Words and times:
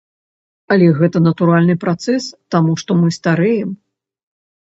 Але 0.75 0.87
гэта 0.99 1.17
натуральны 1.25 1.75
працэс, 1.83 2.23
таму 2.55 2.71
што 2.85 2.91
мы 3.01 3.09
старэем. 3.19 3.69